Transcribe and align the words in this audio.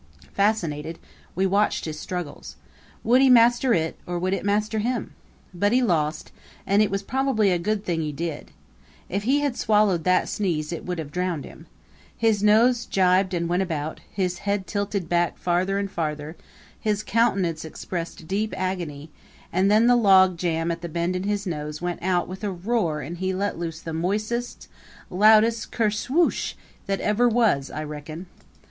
Fascinated, 0.33 0.97
we 1.35 1.45
watched 1.45 1.85
his 1.85 1.99
struggles. 1.99 2.55
Would 3.03 3.21
he 3.21 3.29
master 3.29 3.71
it 3.71 3.97
or 4.07 4.17
would 4.17 4.33
it 4.33 4.43
master 4.43 4.79
him? 4.79 5.13
But 5.53 5.73
he 5.73 5.83
lost, 5.83 6.31
and 6.65 6.81
it 6.81 6.89
was 6.89 7.03
probably 7.03 7.51
a 7.51 7.59
good 7.59 7.85
thing 7.85 8.01
he 8.01 8.11
did. 8.11 8.49
If 9.09 9.25
he 9.25 9.41
had 9.41 9.55
swallowed 9.55 10.03
that 10.05 10.27
sneeze 10.27 10.73
it 10.73 10.85
would 10.87 10.97
have 10.97 11.11
drowned 11.11 11.45
him. 11.45 11.67
His 12.17 12.41
nose 12.41 12.87
jibed 12.87 13.35
and 13.35 13.47
went 13.47 13.61
about; 13.61 13.99
his 14.11 14.39
head 14.39 14.65
tilted 14.65 15.07
back 15.07 15.37
farther 15.37 15.77
and 15.77 15.91
farther; 15.91 16.35
his 16.79 17.03
countenance 17.03 17.63
expressed 17.63 18.27
deep 18.27 18.55
agony, 18.57 19.11
and 19.53 19.69
then 19.69 19.85
the 19.85 19.95
log 19.95 20.35
jam 20.35 20.71
at 20.71 20.81
the 20.81 20.89
bend 20.89 21.15
in 21.15 21.25
his 21.25 21.45
nose 21.45 21.79
went 21.79 22.01
out 22.01 22.27
with 22.27 22.43
a 22.43 22.49
roar 22.49 23.01
and 23.01 23.19
he 23.19 23.35
let 23.35 23.59
loose 23.59 23.79
the 23.79 23.93
moistest, 23.93 24.67
loudest 25.11 25.71
kerswoosh! 25.71 26.55
that 26.87 26.99
ever 27.01 27.29
was, 27.29 27.69
I 27.69 27.83
reckon. 27.83 28.25